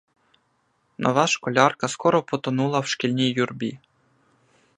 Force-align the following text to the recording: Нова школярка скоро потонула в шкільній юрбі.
Нова 1.07 1.27
школярка 1.27 1.87
скоро 1.87 2.23
потонула 2.23 2.79
в 2.81 2.87
шкільній 2.87 3.29
юрбі. 3.37 3.79